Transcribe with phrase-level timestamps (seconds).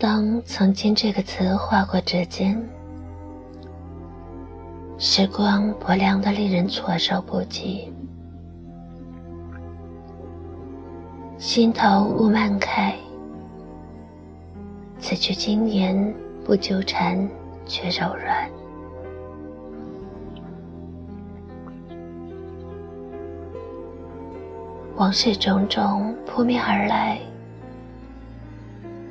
[0.00, 2.56] 当曾经这个词划过指尖，
[4.96, 7.92] 时光薄凉的令人措手不及，
[11.36, 12.94] 心头雾漫开。
[15.00, 17.28] 此去经年，不纠缠
[17.66, 18.48] 却柔软。
[24.94, 27.18] 往事种种扑面而来，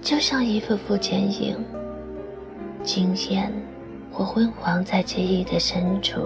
[0.08, 1.58] 就像一幅幅剪影，
[2.82, 3.52] 惊艳
[4.10, 6.22] 或昏黄在记忆的深处。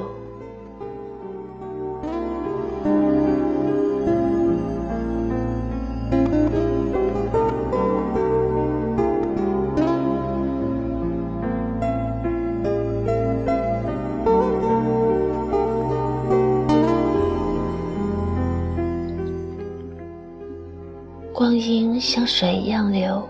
[21.34, 23.28] 光阴像水一样流，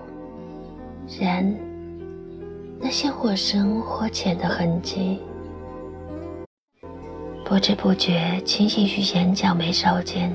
[1.20, 1.44] 然
[2.80, 5.20] 那些或深或浅的痕迹，
[7.44, 10.34] 不知不觉侵袭于眼角眉梢间。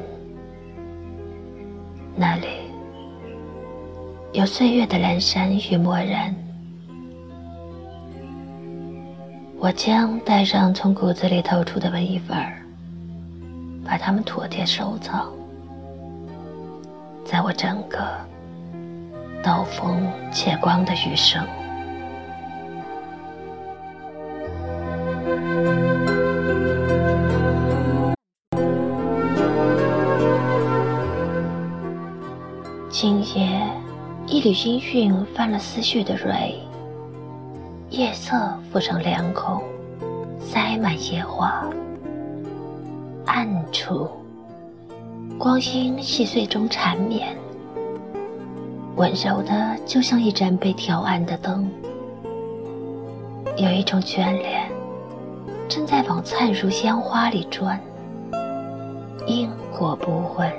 [2.15, 2.47] 那里
[4.33, 6.35] 有岁月的阑珊与漠然，
[9.59, 12.63] 我将带上从骨子里透出的文艺范儿，
[13.85, 15.33] 把它们妥帖收藏。
[17.25, 17.99] 在我整个
[19.47, 21.41] 刀锋切光的余生，
[32.91, 33.63] 今夜
[34.27, 36.53] 一缕音讯泛了思绪的蕊，
[37.91, 38.37] 夜色
[38.73, 39.63] 浮上两孔，
[40.41, 41.65] 塞满野花，
[43.27, 44.11] 暗处。
[45.39, 47.37] 光阴细碎中缠绵，
[48.97, 51.71] 温柔的就像一盏被调暗的灯。
[53.59, 54.71] 有一种眷恋，
[55.69, 57.79] 正在往灿如鲜花里钻，
[59.27, 60.51] 因果不问。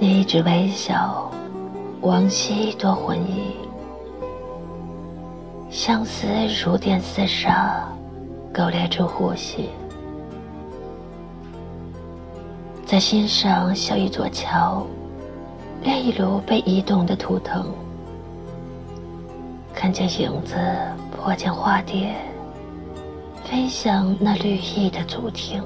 [0.00, 1.30] 你一直微笑，
[2.00, 3.54] 往昔多魂意，
[5.70, 6.26] 相思
[6.60, 7.86] 如电似沙。
[8.52, 9.68] 勾勒出呼吸，
[13.00, 14.86] 心上像一座桥，
[15.82, 17.72] 炼一炉被移动的图腾。
[19.74, 20.56] 看见影子
[21.10, 22.14] 破茧化蝶，
[23.42, 25.62] 飞向那绿意的祖庭。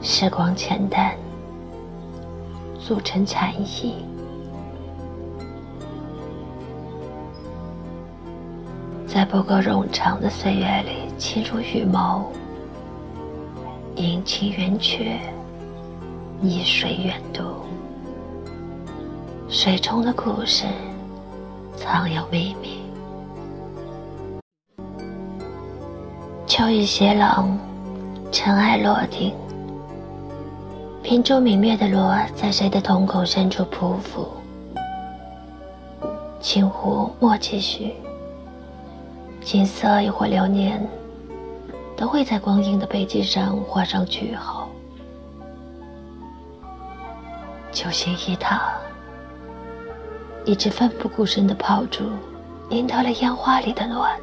[0.00, 1.14] 时光浅淡，
[2.78, 3.96] 组成禅意。
[9.06, 12.24] 在不够冗长的岁月里，轻如羽毛，
[14.00, 15.20] 阴晴圆缺，
[16.40, 17.42] 逆水远渡。
[19.46, 20.64] 水中的故事，
[21.76, 22.80] 藏有秘密。
[26.46, 27.58] 秋雨斜冷，
[28.32, 29.34] 尘埃落定，
[31.02, 34.26] 屏住泯灭的螺，在谁的瞳孔深处匍匐？
[36.40, 37.92] 清湖莫继续。
[39.42, 40.88] 景色亦或流年，
[42.00, 44.70] 都会在光阴的背脊上画上句号。
[47.70, 48.72] 酒醒一踏，
[50.46, 52.04] 一只奋不顾身的炮竹，
[52.70, 54.18] 引到了烟花里的暖。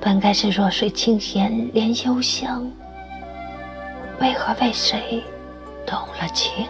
[0.00, 2.66] 本该是弱水清闲连幽香，
[4.18, 5.22] 为何为谁
[5.86, 6.66] 动了情？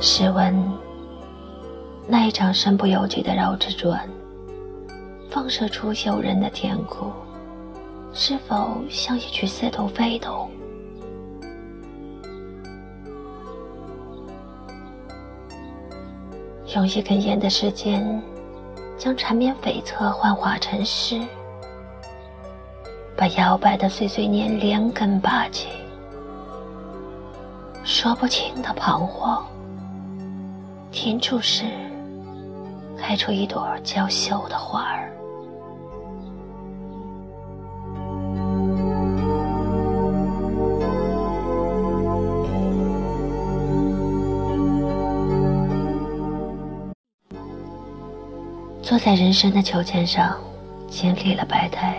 [0.00, 0.54] 试问，
[2.06, 4.08] 那一场身不由己的绕指转，
[5.28, 7.12] 放射出诱人的天空，
[8.14, 10.48] 是否像一曲似懂非懂？
[16.76, 18.22] 用一根烟的时间，
[18.96, 21.20] 将缠绵悱恻幻化成诗，
[23.16, 25.66] 把摇摆的碎碎念连根拔起，
[27.82, 29.44] 说不清的彷徨。
[30.90, 31.64] 停住时，
[32.96, 35.12] 开出一朵娇羞的花儿。
[48.82, 50.36] 坐在人生的秋千上，
[50.88, 51.98] 经历了百态，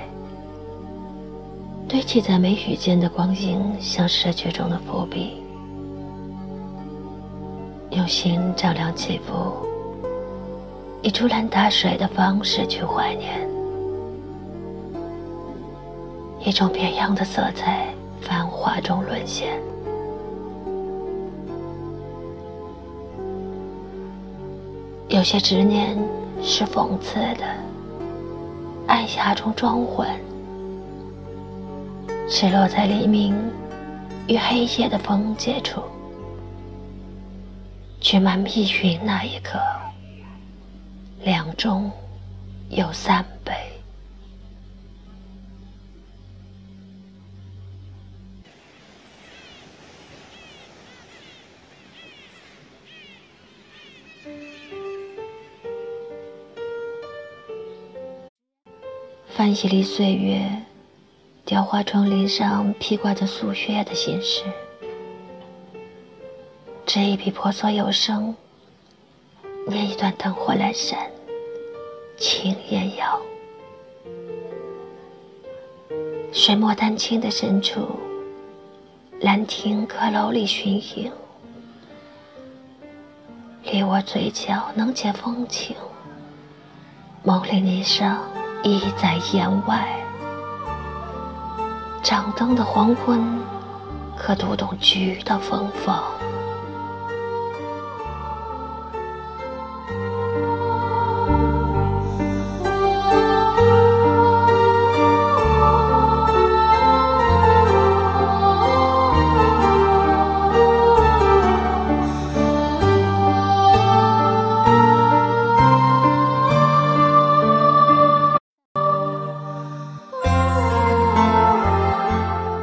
[1.88, 5.44] 堆砌在眉宇间的光阴，像诗句中的伏笔。
[7.92, 9.66] 用心丈量起伏，
[11.02, 13.50] 以竹篮打水的方式去怀念，
[16.46, 17.88] 一种别样的色彩，
[18.22, 19.60] 繁华中沦陷。
[25.08, 25.98] 有些执念
[26.44, 27.44] 是讽刺的，
[28.86, 30.08] 暗霞中装魂，
[32.30, 33.36] 是落在黎明
[34.28, 35.82] 与黑夜的分界处。
[38.10, 39.60] 聚满密云那一刻，
[41.22, 41.92] 两中
[42.68, 43.54] 有三杯。
[59.28, 60.64] 翻一粒岁月，
[61.46, 64.46] 雕花窗棂上披挂着素雪的心事。
[66.90, 68.36] 执一笔婆娑有声，
[69.68, 70.98] 念一段灯火阑珊，
[72.18, 73.22] 轻烟遥。
[76.34, 77.88] 水墨丹青的深处，
[79.22, 81.12] 兰亭阁楼里寻影，
[83.66, 85.76] 离我嘴角能解风情，
[87.22, 88.16] 梦里霓裳。
[88.64, 89.88] 已在檐外，
[92.02, 93.40] 掌灯的黄昏，
[94.18, 96.04] 可读懂菊的芬芳。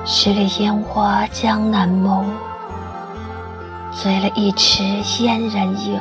[0.09, 2.25] 十里烟花江南梦，
[3.91, 6.01] 醉了一池嫣然影。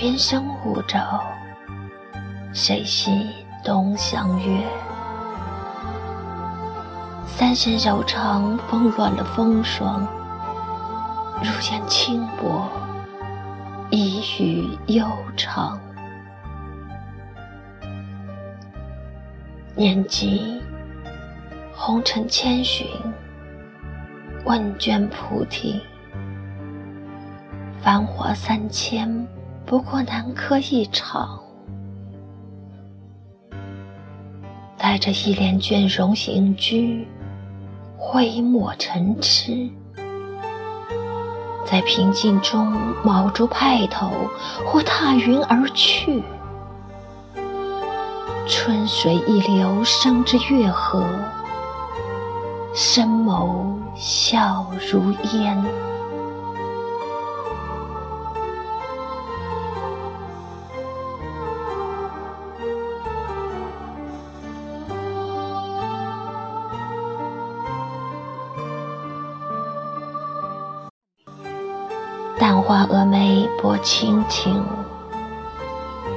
[0.00, 1.24] 云生雾罩，
[2.52, 3.10] 谁系
[3.64, 4.64] 东厢月？
[7.26, 10.06] 三生柔肠风乱了风霜，
[11.42, 12.70] 如烟轻薄，
[13.90, 15.04] 一语悠
[15.36, 15.76] 长。
[19.74, 20.62] 念及。
[21.78, 22.88] 红尘千寻，
[24.46, 25.78] 问卷菩提，
[27.82, 29.28] 繁华三千，
[29.66, 31.38] 不过南柯一场。
[34.78, 37.06] 带着一帘倦容行居，
[37.98, 39.68] 挥墨成痴，
[41.66, 42.72] 在平静中
[43.04, 44.10] 卯足派头，
[44.64, 46.22] 或踏云而去。
[48.48, 51.04] 春水一流，生之月河。
[52.78, 55.64] 深眸笑如烟，
[72.38, 74.62] 淡画蛾眉拨轻轻，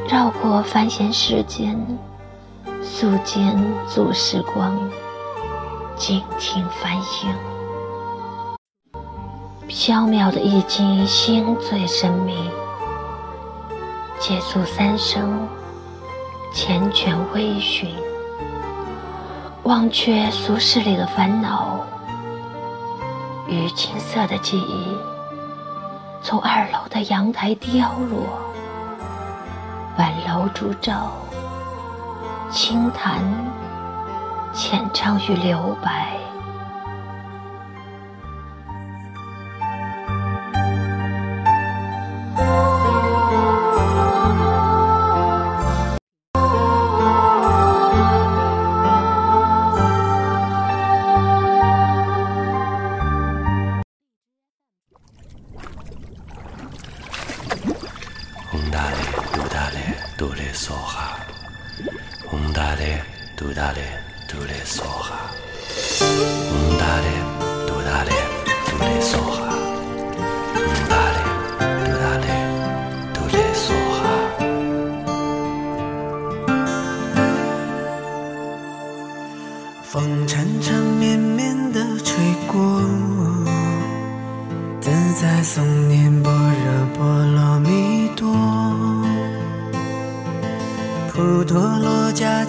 [0.10, 1.80] 绕过繁闲世间，
[2.84, 3.56] 素笺
[3.88, 4.78] 阻时光。
[6.00, 7.36] 静听梵音，
[9.68, 12.50] 缥缈的意境，心醉神迷。
[14.18, 15.46] 借宿三生，
[16.54, 17.90] 缱绻微醺，
[19.64, 21.82] 忘却俗世里的烦恼，
[23.46, 24.98] 与青涩的记忆，
[26.24, 28.40] 从二楼的阳台凋落。
[29.98, 31.12] 晚楼烛照，
[32.50, 33.49] 轻弹。
[34.54, 36.39] 浅唱与留白。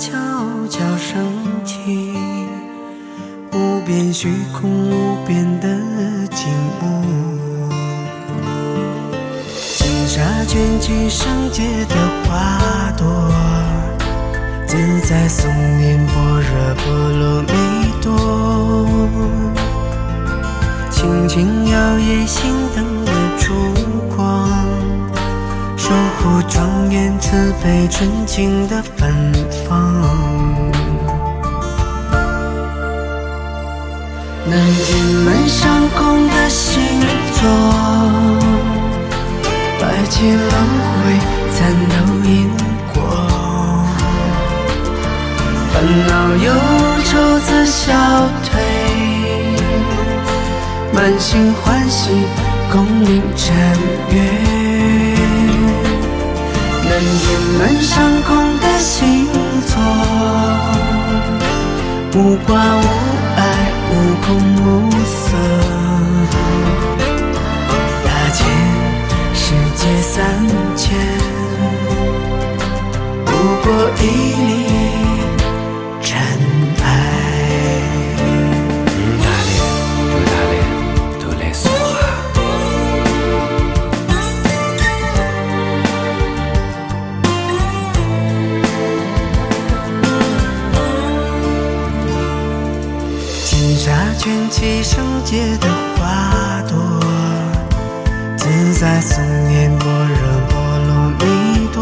[0.01, 0.17] 悄
[0.69, 1.23] 悄升
[1.65, 2.15] 起。
[3.53, 5.69] 无边虚空，无边的
[6.35, 6.49] 静
[6.81, 7.01] 默。
[10.49, 12.59] 卷起圣洁的花
[12.97, 13.07] 朵，
[14.67, 14.77] 自
[15.07, 15.47] 在诵
[15.79, 16.85] 念般若波
[17.21, 17.53] 罗蜜
[18.03, 18.09] 多，
[20.91, 23.55] 轻轻摇曳心灯的烛，
[25.91, 29.13] 守护庄严慈悲纯净的芬
[29.67, 29.93] 芳。
[34.47, 36.81] 南天门上空的星
[37.35, 37.43] 座，
[39.81, 40.49] 百劫轮
[40.95, 41.19] 回
[41.51, 41.95] 参透
[42.25, 42.49] 因
[42.95, 43.03] 果，
[45.73, 45.75] 烦
[46.07, 46.55] 恼忧
[47.05, 47.93] 愁自消
[48.45, 48.63] 退，
[50.93, 52.11] 满心欢喜
[52.71, 53.77] 共明禅
[54.13, 54.50] 月。
[57.01, 58.29] 天门上空
[58.61, 59.27] 的星
[59.67, 59.75] 座，
[62.15, 62.83] 无挂无
[63.37, 63.41] 碍。
[63.93, 64.27] 无空
[64.65, 65.37] 无色，
[68.05, 68.39] 大千
[69.35, 69.43] 世
[69.75, 70.17] 界三
[70.77, 70.97] 千，
[73.25, 73.29] 不
[73.65, 73.69] 过
[74.01, 74.01] 一
[74.47, 74.49] 粒
[94.93, 96.77] 圣洁的花朵，
[98.37, 100.19] 自在诵念般若
[100.49, 100.53] 波
[100.89, 101.25] 罗蜜
[101.73, 101.79] 多，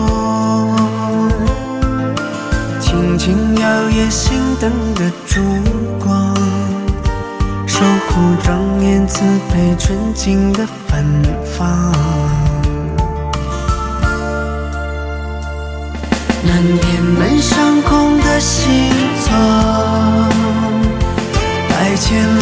[2.79, 5.41] 轻轻摇曳心灯的烛
[5.99, 6.37] 光，
[7.67, 11.03] 守护庄严慈悲纯净的芬
[11.57, 11.91] 芳。
[16.45, 18.71] 南天门上空的星
[19.25, 20.38] 座。
[21.99, 22.39] 一切轮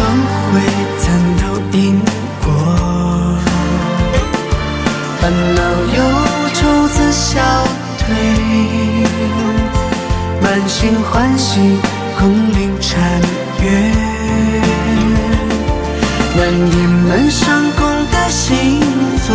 [0.53, 0.61] 回
[0.99, 1.05] 参
[1.39, 1.99] 透因
[2.45, 2.47] 果，
[5.19, 5.61] 烦恼
[5.97, 5.99] 忧
[6.53, 7.41] 愁自消
[7.99, 8.05] 退，
[10.43, 11.79] 满心欢喜
[12.19, 13.01] 空灵禅
[13.63, 13.71] 悦，
[16.37, 18.79] 满眼门上宫的星
[19.27, 19.33] 座。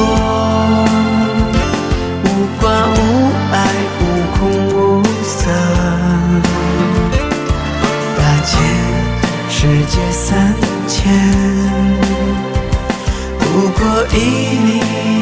[14.13, 15.20] ini.